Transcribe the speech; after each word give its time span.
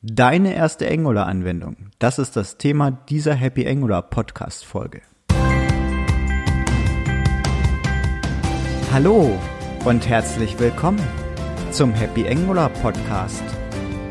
Deine 0.00 0.54
erste 0.54 0.88
Angular-Anwendung. 0.88 1.90
Das 1.98 2.20
ist 2.20 2.36
das 2.36 2.56
Thema 2.56 2.92
dieser 2.92 3.34
Happy 3.34 3.66
Angular 3.66 4.02
Podcast-Folge. 4.02 5.02
Hallo 8.92 9.36
und 9.84 10.08
herzlich 10.08 10.56
willkommen 10.60 11.00
zum 11.72 11.92
Happy 11.94 12.28
Angular 12.28 12.68
Podcast, 12.68 13.42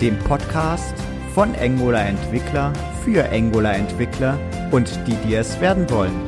dem 0.01 0.19
Podcast 0.19 0.93
von 1.33 1.55
Angular 1.55 2.05
Entwickler 2.05 2.73
für 3.05 3.31
Angular 3.31 3.75
Entwickler 3.75 4.37
und 4.71 4.91
die, 5.07 5.15
die 5.25 5.35
es 5.35 5.57
werden 5.61 5.89
wollen. 5.89 6.19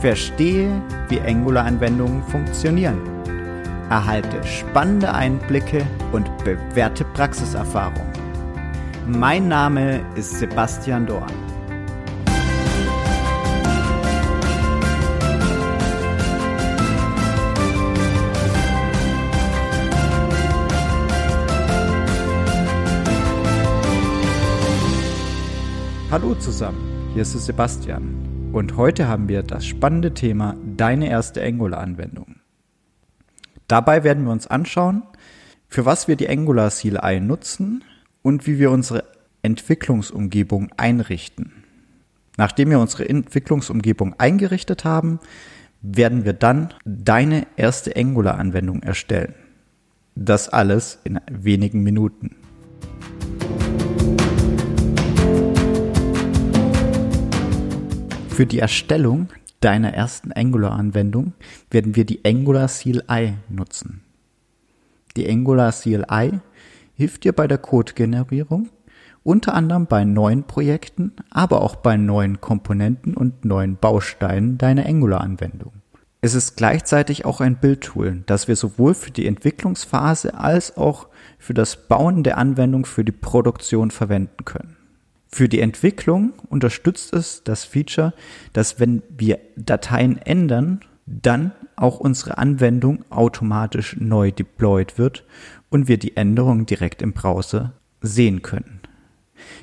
Verstehe, 0.00 0.80
wie 1.10 1.20
Angular 1.20 1.66
Anwendungen 1.66 2.22
funktionieren. 2.22 3.02
Erhalte 3.90 4.42
spannende 4.46 5.12
Einblicke 5.12 5.86
und 6.12 6.26
bewährte 6.42 7.04
Praxiserfahrung. 7.04 8.11
Mein 9.08 9.48
Name 9.48 10.06
ist 10.14 10.38
Sebastian 10.38 11.06
Dorn. 11.06 11.26
Hallo 26.12 26.36
zusammen, 26.36 27.10
hier 27.12 27.22
ist 27.22 27.32
Sebastian 27.32 28.50
und 28.52 28.76
heute 28.76 29.08
haben 29.08 29.28
wir 29.28 29.42
das 29.42 29.66
spannende 29.66 30.14
Thema 30.14 30.54
Deine 30.76 31.10
erste 31.10 31.42
Angular-Anwendung. 31.42 32.36
Dabei 33.66 34.04
werden 34.04 34.24
wir 34.26 34.30
uns 34.30 34.46
anschauen, 34.46 35.02
für 35.66 35.84
was 35.84 36.06
wir 36.06 36.14
die 36.14 36.28
Angular 36.28 36.70
CLI 36.70 37.18
nutzen 37.18 37.82
und 38.22 38.46
wie 38.46 38.58
wir 38.58 38.70
unsere 38.70 39.04
Entwicklungsumgebung 39.42 40.70
einrichten. 40.76 41.52
Nachdem 42.36 42.70
wir 42.70 42.78
unsere 42.78 43.08
Entwicklungsumgebung 43.08 44.14
eingerichtet 44.18 44.84
haben, 44.84 45.18
werden 45.82 46.24
wir 46.24 46.32
dann 46.32 46.72
deine 46.84 47.46
erste 47.56 47.94
Angular-Anwendung 47.96 48.82
erstellen. 48.82 49.34
Das 50.14 50.48
alles 50.48 50.98
in 51.04 51.20
wenigen 51.30 51.82
Minuten. 51.82 52.36
Für 58.28 58.46
die 58.46 58.60
Erstellung 58.60 59.28
deiner 59.60 59.92
ersten 59.92 60.32
Angular-Anwendung 60.32 61.34
werden 61.70 61.96
wir 61.96 62.04
die 62.04 62.24
Angular 62.24 62.68
CLI 62.68 63.34
nutzen. 63.48 64.00
Die 65.16 65.28
Angular 65.28 65.72
CLI 65.72 66.40
hilft 67.02 67.24
dir 67.24 67.32
bei 67.32 67.48
der 67.48 67.58
Codegenerierung, 67.58 68.68
unter 69.24 69.54
anderem 69.54 69.86
bei 69.86 70.04
neuen 70.04 70.44
Projekten, 70.44 71.10
aber 71.30 71.60
auch 71.62 71.74
bei 71.74 71.96
neuen 71.96 72.40
Komponenten 72.40 73.14
und 73.14 73.44
neuen 73.44 73.76
Bausteinen 73.76 74.56
deiner 74.56 74.86
Angular-Anwendung. 74.86 75.72
Es 76.20 76.36
ist 76.36 76.56
gleichzeitig 76.56 77.24
auch 77.24 77.40
ein 77.40 77.56
Bildtool, 77.56 78.22
das 78.26 78.46
wir 78.46 78.54
sowohl 78.54 78.94
für 78.94 79.10
die 79.10 79.26
Entwicklungsphase 79.26 80.34
als 80.34 80.76
auch 80.76 81.08
für 81.40 81.54
das 81.54 81.88
Bauen 81.88 82.22
der 82.22 82.38
Anwendung 82.38 82.84
für 82.84 83.04
die 83.04 83.10
Produktion 83.10 83.90
verwenden 83.90 84.44
können. 84.44 84.76
Für 85.26 85.48
die 85.48 85.60
Entwicklung 85.60 86.34
unterstützt 86.50 87.12
es 87.14 87.42
das 87.42 87.64
Feature, 87.64 88.14
dass 88.52 88.78
wenn 88.78 89.02
wir 89.08 89.40
Dateien 89.56 90.18
ändern, 90.18 90.82
dann 91.06 91.50
auch 91.74 91.98
unsere 91.98 92.38
Anwendung 92.38 93.04
automatisch 93.10 93.96
neu 93.98 94.30
deployed 94.30 94.98
wird 94.98 95.24
und 95.72 95.88
wir 95.88 95.98
die 95.98 96.18
Änderungen 96.18 96.66
direkt 96.66 97.00
im 97.00 97.14
Browser 97.14 97.72
sehen 98.02 98.42
können. 98.42 98.80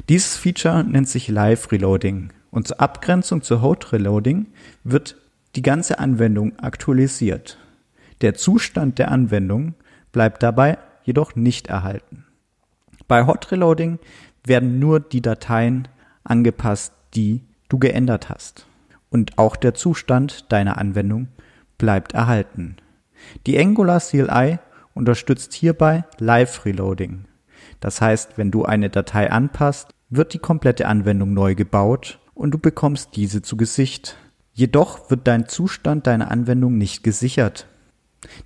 Dieses 0.09 0.37
Feature 0.37 0.83
nennt 0.83 1.07
sich 1.07 1.27
Live 1.27 1.71
Reloading 1.71 2.33
und 2.49 2.67
zur 2.67 2.81
Abgrenzung 2.81 3.43
zu 3.43 3.61
Hot 3.61 3.93
Reloading 3.93 4.47
wird 4.83 5.17
die 5.55 5.61
ganze 5.61 5.99
Anwendung 5.99 6.57
aktualisiert. 6.57 7.59
Der 8.21 8.33
Zustand 8.33 8.97
der 8.97 9.11
Anwendung 9.11 9.75
bleibt 10.11 10.41
dabei 10.41 10.79
jedoch 11.03 11.35
nicht 11.35 11.67
erhalten. 11.67 12.25
Bei 13.07 13.27
Hot 13.27 13.51
Reloading 13.51 13.99
werden 14.43 14.79
nur 14.79 14.99
die 14.99 15.21
Dateien 15.21 15.87
angepasst, 16.23 16.91
die 17.13 17.41
du 17.69 17.77
geändert 17.77 18.29
hast. 18.29 18.65
Und 19.11 19.37
auch 19.37 19.55
der 19.55 19.75
Zustand 19.75 20.51
deiner 20.51 20.79
Anwendung 20.79 21.27
bleibt 21.77 22.13
erhalten. 22.13 22.77
Die 23.45 23.59
Angular 23.59 23.99
CLI 23.99 24.57
unterstützt 24.99 25.53
hierbei 25.53 26.03
Live 26.19 26.65
Reloading. 26.65 27.25
Das 27.79 28.01
heißt, 28.01 28.37
wenn 28.37 28.51
du 28.51 28.65
eine 28.65 28.89
Datei 28.89 29.31
anpasst, 29.31 29.95
wird 30.09 30.33
die 30.33 30.39
komplette 30.39 30.87
Anwendung 30.87 31.33
neu 31.33 31.55
gebaut 31.55 32.19
und 32.33 32.51
du 32.51 32.57
bekommst 32.57 33.15
diese 33.15 33.41
zu 33.41 33.57
Gesicht. 33.57 34.17
Jedoch 34.53 35.09
wird 35.09 35.27
dein 35.27 35.47
Zustand 35.47 36.05
deiner 36.05 36.29
Anwendung 36.29 36.77
nicht 36.77 37.03
gesichert. 37.03 37.67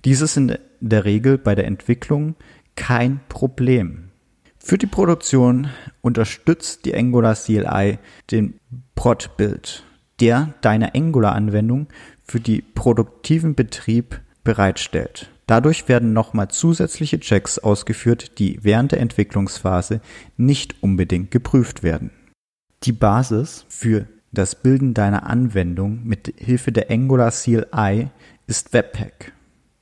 Dies 0.04 0.20
ist 0.20 0.36
in 0.36 0.56
der 0.80 1.04
Regel 1.04 1.38
bei 1.38 1.54
der 1.54 1.66
Entwicklung 1.66 2.36
kein 2.76 3.20
Problem. 3.28 4.10
Für 4.58 4.78
die 4.78 4.86
Produktion 4.86 5.68
unterstützt 6.00 6.84
die 6.84 6.94
Angular 6.94 7.34
CLI 7.34 7.98
den 8.30 8.60
Prod-Build, 8.94 9.84
der 10.20 10.54
deine 10.60 10.94
Angular-Anwendung 10.94 11.88
für 12.22 12.40
die 12.40 12.62
produktiven 12.62 13.54
Betrieb 13.54 14.20
bereitstellt. 14.44 15.30
Dadurch 15.46 15.88
werden 15.88 16.12
nochmal 16.12 16.48
zusätzliche 16.48 17.20
Checks 17.20 17.58
ausgeführt, 17.58 18.38
die 18.38 18.58
während 18.62 18.92
der 18.92 19.00
Entwicklungsphase 19.00 20.00
nicht 20.36 20.82
unbedingt 20.82 21.30
geprüft 21.30 21.82
werden. 21.82 22.10
Die 22.84 22.92
Basis 22.92 23.66
für 23.68 24.06
das 24.32 24.54
Bilden 24.54 24.94
deiner 24.94 25.26
Anwendung 25.26 26.00
mit 26.04 26.34
Hilfe 26.36 26.72
der 26.72 26.90
Angular 26.90 27.30
CLI 27.30 28.08
ist 28.46 28.72
Webpack. 28.72 29.32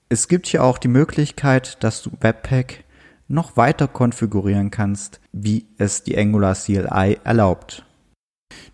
Es 0.09 0.29
gibt 0.29 0.47
hier 0.47 0.63
auch 0.63 0.79
die 0.79 0.89
Möglichkeit, 0.89 1.83
dass 1.83 2.03
du 2.03 2.11
Webpack 2.21 2.85
noch 3.29 3.57
weiter 3.57 3.89
konfigurieren 3.89 4.71
kannst, 4.71 5.21
wie 5.33 5.67
es 5.79 6.03
die 6.03 6.19
Angular 6.19 6.55
CLI 6.55 7.19
erlaubt. 7.25 7.87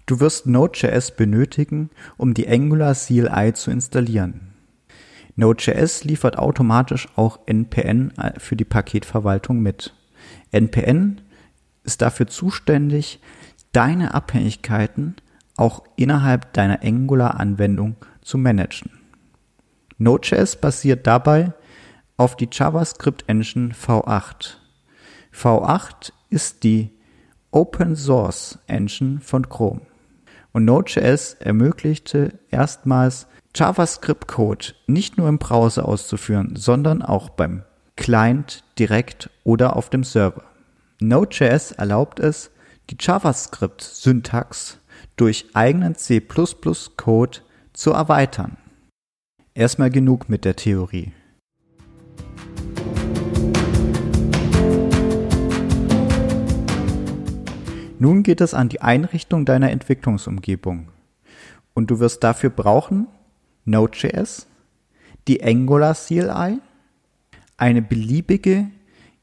Du 0.07 0.21
wirst 0.21 0.47
Node.js 0.47 1.13
benötigen, 1.13 1.91
um 2.17 2.35
die 2.35 2.49
Angular 2.49 2.95
CLI 2.95 3.53
zu 3.53 3.71
installieren. 3.71 4.48
Node.js 5.39 6.03
liefert 6.03 6.37
automatisch 6.37 7.07
auch 7.15 7.39
NPN 7.47 8.13
äh, 8.19 8.41
für 8.41 8.57
die 8.57 8.65
Paketverwaltung 8.65 9.61
mit. 9.61 9.95
NPN 10.51 11.21
ist 11.85 12.03
dafür 12.03 12.27
zuständig, 12.27 13.21
deine 13.71 14.15
Abhängigkeiten 14.15 15.15
auch 15.57 15.85
innerhalb 15.95 16.53
deiner 16.55 16.83
Angular-Anwendung 16.83 17.95
zu 18.21 18.37
managen. 18.37 18.91
Node.js 19.99 20.57
basiert 20.57 21.07
dabei 21.07 21.53
auf 22.17 22.35
die 22.35 22.49
JavaScript 22.51 23.23
Engine 23.29 23.75
V8. 23.75 24.57
V8 25.33 26.11
ist 26.31 26.65
die 26.65 26.91
Open 27.53 27.95
Source 27.95 28.59
Engine 28.67 29.21
von 29.21 29.49
Chrome. 29.49 29.83
Und 30.51 30.65
Node.js 30.65 31.35
ermöglichte 31.35 32.41
erstmals 32.51 33.29
JavaScript-Code 33.59 34.67
nicht 34.87 35.19
nur 35.19 35.29
im 35.29 35.39
Browser 35.39 35.89
auszuführen, 35.89 36.55
sondern 36.55 37.03
auch 37.03 37.29
beim 37.29 37.65
Client 37.97 38.63
direkt 38.79 39.31
oder 39.43 39.75
auf 39.75 39.91
dem 39.91 40.05
Server. 40.05 40.45
Node.js 41.01 41.73
erlaubt 41.73 42.21
es, 42.21 42.53
die 42.89 42.97
JavaScript-Syntax 43.01 44.79
durch 45.17 45.47
eigenen 45.55 45.97
C++-Code 45.97 47.39
zu 47.73 47.91
erweitern. 47.91 48.59
Erstmal 49.55 49.91
genug 49.91 50.29
mit 50.29 50.45
der 50.45 50.55
Theorie. 50.55 51.13
Nun 57.99 58.23
geht 58.23 58.41
es 58.41 58.55
an 58.55 58.69
die 58.69 58.83
Einrichtung 58.83 59.45
deiner 59.45 59.73
Entwicklungsumgebung. 59.73 60.91
Und 61.75 61.91
du 61.91 61.99
wirst 61.99 62.23
dafür 62.23 62.51
brauchen 62.51 63.09
Node.js, 63.69 64.47
die 65.29 65.45
Angular 65.45 65.95
CLI, 65.95 66.59
eine 67.57 67.83
beliebige 67.83 68.71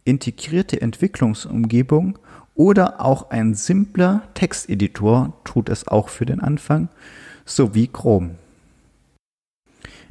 integrierte 0.04 0.82
Entwicklungsumgebung 0.82 2.20
oder 2.54 3.02
auch 3.02 3.32
ein 3.32 3.56
simpler 3.56 4.22
Texteditor 4.36 5.34
tut 5.44 5.68
es 5.70 5.88
auch 5.88 6.10
für 6.10 6.26
den 6.26 6.40
Anfang, 6.40 6.90
sowie 7.44 7.88
Chrome. 7.88 8.36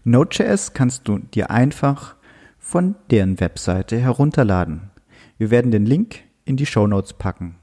Node.js 0.02 0.74
kannst 0.74 1.08
du 1.08 1.18
dir 1.18 1.50
einfach 1.50 2.16
von 2.58 2.96
deren 3.10 3.40
Webseite 3.40 3.98
herunterladen. 3.98 4.90
Wir 5.38 5.50
werden 5.50 5.70
den 5.70 5.86
Link 5.86 6.20
in 6.44 6.56
die 6.56 6.66
Show 6.66 6.86
Notes 6.86 7.14
packen. 7.14 7.56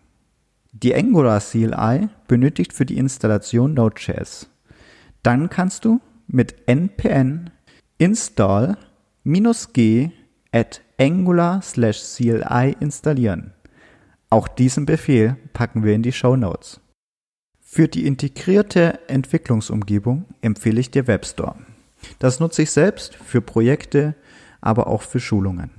Die 0.71 0.95
Angular 0.95 1.41
CLI 1.41 2.07
benötigt 2.27 2.73
für 2.73 2.85
die 2.85 2.97
Installation 2.97 3.73
Node.js. 3.73 4.49
Dann 5.21 5.49
kannst 5.49 5.85
du 5.85 5.99
mit 6.31 6.67
npm 6.67 7.45
install 7.97 8.77
-g 9.25 10.11
at 10.51 10.81
angular/cli 10.97 12.75
installieren. 12.79 13.53
Auch 14.29 14.47
diesen 14.47 14.85
Befehl 14.85 15.35
packen 15.53 15.83
wir 15.83 15.93
in 15.93 16.03
die 16.03 16.13
Show 16.13 16.35
Notes. 16.35 16.79
Für 17.61 17.87
die 17.87 18.05
integrierte 18.05 18.99
Entwicklungsumgebung 19.07 20.25
empfehle 20.41 20.79
ich 20.79 20.91
dir 20.91 21.07
WebStorm. 21.07 21.65
Das 22.19 22.39
nutze 22.39 22.63
ich 22.63 22.71
selbst 22.71 23.15
für 23.15 23.41
Projekte, 23.41 24.15
aber 24.61 24.87
auch 24.87 25.01
für 25.01 25.19
Schulungen. 25.19 25.71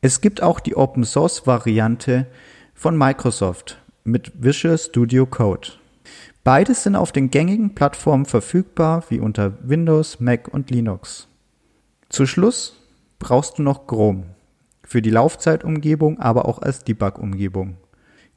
Es 0.00 0.20
gibt 0.20 0.42
auch 0.42 0.60
die 0.60 0.76
Open 0.76 1.04
Source 1.04 1.46
Variante 1.46 2.26
von 2.74 2.96
Microsoft 2.96 3.80
mit 4.04 4.32
Visual 4.42 4.76
Studio 4.76 5.24
Code. 5.24 5.70
Beides 6.44 6.82
sind 6.82 6.94
auf 6.94 7.10
den 7.10 7.30
gängigen 7.30 7.74
Plattformen 7.74 8.26
verfügbar, 8.26 9.04
wie 9.08 9.18
unter 9.18 9.66
Windows, 9.66 10.20
Mac 10.20 10.48
und 10.52 10.70
Linux. 10.70 11.26
Zu 12.10 12.26
Schluss 12.26 12.78
brauchst 13.18 13.58
du 13.58 13.62
noch 13.62 13.86
Chrome 13.86 14.24
für 14.82 15.00
die 15.00 15.10
Laufzeitumgebung, 15.10 16.20
aber 16.20 16.46
auch 16.46 16.60
als 16.60 16.84
Debug-Umgebung. 16.84 17.78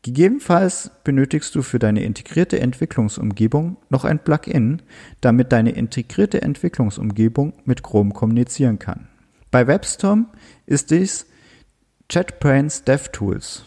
Gegebenenfalls 0.03 0.91
benötigst 1.03 1.53
du 1.53 1.61
für 1.61 1.79
deine 1.79 2.03
integrierte 2.03 2.61
Entwicklungsumgebung 2.61 3.75
noch 3.89 4.05
ein 4.05 4.19
Plugin, 4.19 4.81
damit 5.19 5.51
deine 5.51 5.71
integrierte 5.71 6.41
Entwicklungsumgebung 6.41 7.53
mit 7.65 7.83
Chrome 7.83 8.13
kommunizieren 8.13 8.79
kann. 8.79 9.09
Bei 9.51 9.67
WebStorm 9.67 10.29
ist 10.65 10.91
dies 10.91 11.25
JetBrains 12.09 12.85
DevTools. 12.85 13.65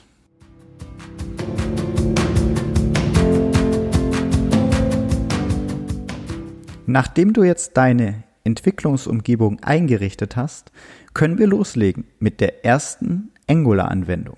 Nachdem 6.91 7.33
du 7.33 7.45
jetzt 7.45 7.77
deine 7.77 8.25
Entwicklungsumgebung 8.43 9.61
eingerichtet 9.61 10.35
hast, 10.35 10.73
können 11.15 11.39
wir 11.39 11.47
loslegen 11.47 12.05
mit 12.19 12.41
der 12.41 12.65
ersten 12.65 13.31
Angular-Anwendung. 13.47 14.37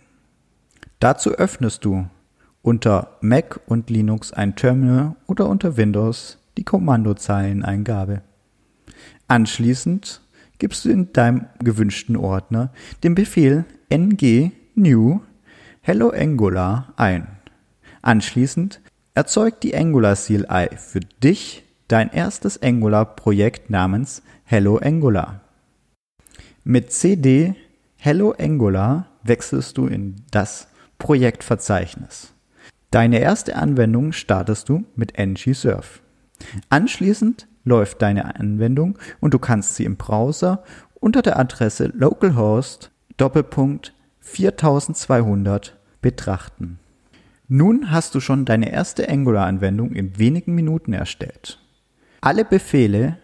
Dazu 1.01 1.31
öffnest 1.31 1.83
du 1.87 2.05
unter 2.61 3.17
Mac 3.23 3.59
und 3.65 3.89
Linux 3.89 4.35
ein 4.35 4.55
Terminal 4.55 5.17
oder 5.27 5.49
unter 5.49 5.79
Windows 5.79 6.41
die 6.59 6.65
Kommandozeileneingabe. 6.65 8.21
Anschließend 9.29 10.21
gibst 10.59 10.85
du 10.85 10.91
in 10.91 11.11
deinem 11.15 11.47
gewünschten 11.59 12.19
Ordner 12.19 12.71
den 13.03 13.15
Befehl 13.15 13.65
ng 13.91 14.53
new 14.75 15.21
hello 15.81 16.11
Angular 16.11 16.93
ein. 16.97 17.29
Anschließend 18.03 18.83
erzeugt 19.15 19.63
die 19.63 19.75
Angular 19.75 20.17
CLI 20.17 20.69
für 20.77 21.01
dich 21.01 21.65
dein 21.89 22.11
erstes 22.11 22.63
Angular-Projekt 22.63 23.71
namens 23.71 24.23
Hello 24.45 24.79
Angular. 24.79 25.41
Mit 26.65 26.93
cd 26.93 27.55
Hello 27.97 28.35
Angular 28.39 29.07
wechselst 29.23 29.79
du 29.79 29.87
in 29.87 30.17
das 30.31 30.69
Projektverzeichnis. 30.99 32.35
Deine 32.91 33.21
erste 33.21 33.57
Anwendung 33.57 34.13
startest 34.13 34.69
du 34.69 34.85
mit 34.97 35.19
ng-surf. 35.19 36.03
Anschließend 36.69 37.47
läuft 37.65 38.03
deine 38.03 38.37
Anwendung 38.37 38.99
und 39.21 39.33
du 39.35 39.39
kannst 39.39 39.77
sie 39.77 39.85
im 39.85 39.95
Browser 39.97 40.65
unter 40.95 41.23
der 41.23 41.39
Adresse 41.39 41.93
localhost 41.95 42.91
4200 43.19 45.79
betrachten. 46.01 46.81
Nun 47.49 47.91
hast 47.91 48.15
du 48.15 48.21
schon 48.21 48.45
deine 48.45 48.71
erste 48.73 49.09
Angular-Anwendung 49.09 49.91
in 49.93 50.17
wenigen 50.19 50.55
Minuten 50.55 50.93
erstellt. 50.93 51.59
Alle 52.25 52.45
Befehle, 52.45 53.19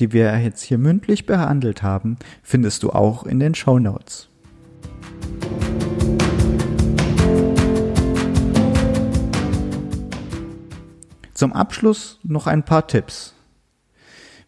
die 0.00 0.12
wir 0.12 0.36
jetzt 0.40 0.62
hier 0.62 0.76
mündlich 0.76 1.24
behandelt 1.24 1.84
haben, 1.84 2.18
findest 2.42 2.82
du 2.82 2.90
auch 2.90 3.22
in 3.22 3.38
den 3.38 3.54
Show 3.54 3.78
Notes. 3.78 4.28
Zum 11.32 11.52
Abschluss 11.52 12.18
noch 12.24 12.48
ein 12.48 12.64
paar 12.64 12.88
Tipps. 12.88 13.34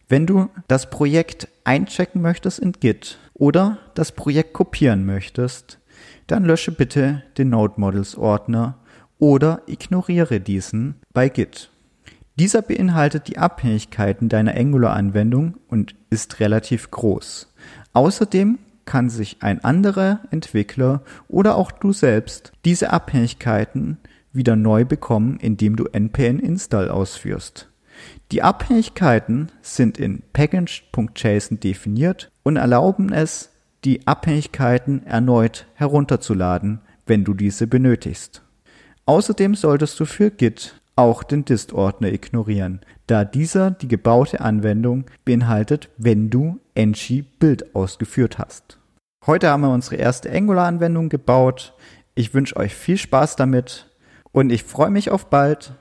Wenn 0.09 0.27
du 0.27 0.49
das 0.67 0.89
Projekt 0.89 1.47
einchecken 1.63 2.21
möchtest 2.21 2.59
in 2.59 2.73
Git 2.73 3.19
oder 3.33 3.77
das 3.95 4.11
Projekt 4.11 4.51
kopieren 4.51 5.05
möchtest, 5.05 5.79
dann 6.27 6.43
lösche 6.43 6.73
bitte 6.73 7.23
den 7.37 7.51
Node 7.51 7.75
Models 7.77 8.17
Ordner 8.17 8.79
oder 9.17 9.61
ignoriere 9.65 10.41
diesen 10.41 10.95
bei 11.13 11.29
Git. 11.29 11.69
Dieser 12.39 12.61
beinhaltet 12.61 13.27
die 13.27 13.39
Abhängigkeiten 13.39 14.29
deiner 14.29 14.55
Angular-Anwendung 14.55 15.55
und 15.67 15.95
ist 16.11 16.39
relativ 16.39 16.91
groß. 16.91 17.51
Außerdem 17.93 18.59
kann 18.85 19.09
sich 19.09 19.37
ein 19.41 19.63
anderer 19.63 20.21
Entwickler 20.29 21.01
oder 21.27 21.55
auch 21.55 21.71
du 21.71 21.93
selbst 21.93 22.51
diese 22.63 22.91
Abhängigkeiten 22.91 23.97
wieder 24.33 24.55
neu 24.55 24.85
bekommen, 24.85 25.37
indem 25.41 25.75
du 25.75 25.85
npm 25.91 26.39
install 26.39 26.89
ausführst. 26.89 27.69
Die 28.31 28.43
Abhängigkeiten 28.43 29.51
sind 29.61 29.97
in 29.97 30.21
package.json 30.31 31.59
definiert 31.59 32.29
und 32.43 32.57
erlauben 32.57 33.11
es, 33.11 33.49
die 33.83 34.05
Abhängigkeiten 34.05 35.05
erneut 35.07 35.65
herunterzuladen, 35.73 36.81
wenn 37.07 37.23
du 37.23 37.33
diese 37.33 37.65
benötigst. 37.65 38.43
Außerdem 39.05 39.55
solltest 39.55 39.99
du 39.99 40.05
für 40.05 40.29
Git 40.29 40.75
auch 40.97 41.23
den 41.23 41.45
Dist-Ordner 41.45 42.11
ignorieren, 42.11 42.81
da 43.05 43.23
dieser 43.23 43.71
die 43.71 43.87
gebaute 43.87 44.41
Anwendung 44.41 45.05
beinhaltet, 45.23 45.89
wenn 45.97 46.29
du 46.29 46.59
ng-build 46.75 47.75
ausgeführt 47.75 48.39
hast. 48.39 48.79
Heute 49.25 49.49
haben 49.49 49.61
wir 49.61 49.71
unsere 49.71 49.95
erste 49.95 50.31
Angular-Anwendung 50.31 51.09
gebaut. 51.09 51.73
Ich 52.15 52.33
wünsche 52.33 52.57
euch 52.57 52.73
viel 52.73 52.97
Spaß 52.97 53.35
damit 53.35 53.87
und 54.31 54.51
ich 54.51 54.63
freue 54.63 54.89
mich 54.89 55.11
auf 55.11 55.29
bald. 55.29 55.73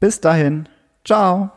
Bis 0.00 0.20
dahin, 0.20 0.68
ciao! 1.04 1.50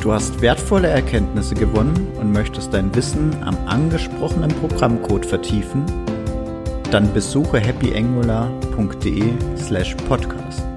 Du 0.00 0.12
hast 0.12 0.40
wertvolle 0.40 0.88
Erkenntnisse 0.88 1.54
gewonnen 1.54 2.08
und 2.18 2.32
möchtest 2.32 2.72
dein 2.72 2.94
Wissen 2.94 3.42
am 3.42 3.56
angesprochenen 3.66 4.50
Programmcode 4.50 5.26
vertiefen? 5.26 5.84
Dann 6.90 7.12
besuche 7.12 7.60
happyangular.de 7.60 9.34
slash 9.56 9.94
podcast. 10.08 10.69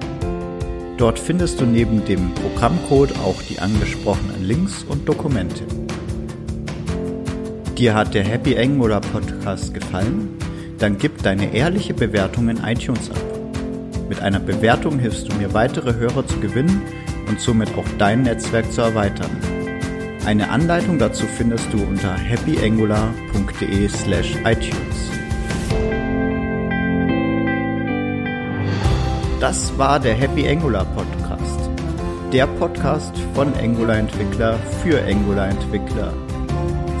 Dort 0.96 1.18
findest 1.18 1.60
du 1.60 1.64
neben 1.64 2.04
dem 2.04 2.32
Programmcode 2.34 3.18
auch 3.18 3.42
die 3.42 3.58
angesprochenen 3.58 4.44
Links 4.44 4.84
und 4.84 5.08
Dokumente. 5.08 5.64
Dir 7.76 7.94
hat 7.94 8.14
der 8.14 8.22
Happy 8.22 8.56
Angular 8.56 9.00
Podcast 9.00 9.74
gefallen? 9.74 10.28
Dann 10.78 10.96
gib 10.96 11.22
deine 11.22 11.52
ehrliche 11.52 11.94
Bewertung 11.94 12.48
in 12.48 12.62
iTunes 12.64 13.10
ab. 13.10 13.16
Mit 14.08 14.20
einer 14.20 14.38
Bewertung 14.38 15.00
hilfst 15.00 15.32
du 15.32 15.36
mir 15.36 15.52
weitere 15.52 15.94
Hörer 15.94 16.24
zu 16.26 16.38
gewinnen 16.38 16.82
und 17.28 17.40
somit 17.40 17.76
auch 17.76 17.84
dein 17.98 18.22
Netzwerk 18.22 18.70
zu 18.70 18.82
erweitern. 18.82 19.30
Eine 20.24 20.50
Anleitung 20.50 20.98
dazu 20.98 21.26
findest 21.26 21.72
du 21.72 21.82
unter 21.82 22.16
happyangular.de 22.16 23.88
Das 29.44 29.76
war 29.76 30.00
der 30.00 30.14
Happy 30.14 30.48
Angular 30.48 30.86
Podcast. 30.86 31.68
Der 32.32 32.46
Podcast 32.46 33.12
von 33.34 33.52
Angular 33.56 33.98
Entwickler 33.98 34.58
für 34.82 35.04
Angular 35.04 35.48
Entwickler. 35.48 36.14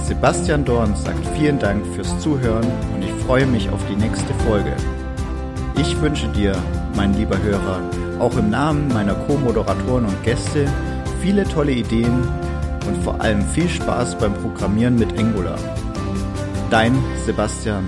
Sebastian 0.02 0.62
Dorn 0.62 0.94
sagt 0.94 1.26
vielen 1.38 1.58
Dank 1.58 1.86
fürs 1.94 2.20
Zuhören 2.20 2.70
und 2.94 3.02
ich 3.02 3.10
freue 3.24 3.46
mich 3.46 3.70
auf 3.70 3.80
die 3.88 3.96
nächste 3.96 4.34
Folge. 4.46 4.76
Ich 5.80 5.98
wünsche 6.02 6.28
dir, 6.28 6.54
mein 6.94 7.14
lieber 7.14 7.42
Hörer, 7.42 7.80
auch 8.18 8.36
im 8.36 8.50
Namen 8.50 8.88
meiner 8.88 9.14
Co-Moderatoren 9.14 10.04
und 10.04 10.22
Gäste 10.22 10.66
viele 11.22 11.44
tolle 11.44 11.72
Ideen 11.72 12.28
und 12.86 13.02
vor 13.02 13.22
allem 13.22 13.40
viel 13.40 13.70
Spaß 13.70 14.18
beim 14.18 14.34
Programmieren 14.34 14.96
mit 14.96 15.18
Angular. 15.18 15.58
Dein 16.68 16.94
Sebastian 17.24 17.84